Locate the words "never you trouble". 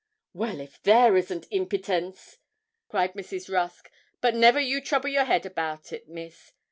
4.33-5.09